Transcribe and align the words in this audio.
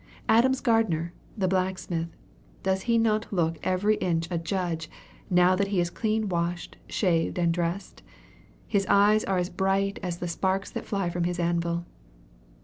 Adams 0.27 0.61
Gardner, 0.61 1.13
the 1.37 1.47
blacksmith, 1.47 2.07
does 2.63 2.81
he 2.89 2.97
not 2.97 3.31
look 3.31 3.59
every 3.61 3.97
inch 3.97 4.27
a 4.31 4.39
judge, 4.39 4.89
now 5.29 5.55
that 5.55 5.67
he 5.67 5.79
is 5.79 5.91
clean 5.91 6.27
washed, 6.27 6.75
shaved, 6.89 7.37
and 7.37 7.53
dressed? 7.53 8.01
His 8.65 8.87
eyes 8.87 9.23
are 9.23 9.37
as 9.37 9.51
bright 9.51 9.99
as 10.01 10.17
the 10.17 10.27
sparks 10.27 10.71
that 10.71 10.85
fly 10.85 11.11
from 11.11 11.25
his 11.25 11.39
anvil! 11.39 11.85